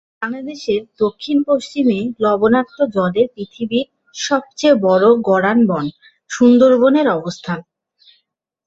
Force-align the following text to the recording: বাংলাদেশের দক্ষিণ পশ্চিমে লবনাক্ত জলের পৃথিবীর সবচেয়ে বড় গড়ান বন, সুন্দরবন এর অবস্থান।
বাংলাদেশের 0.21 0.81
দক্ষিণ 0.99 1.37
পশ্চিমে 1.47 1.99
লবনাক্ত 2.19 2.79
জলের 2.95 3.27
পৃথিবীর 3.35 3.85
সবচেয়ে 4.15 4.75
বড় 4.85 5.05
গড়ান 5.27 5.59
বন, 5.67 5.85
সুন্দরবন 6.29 6.93
এর 6.95 7.07
অবস্থান। 7.11 7.59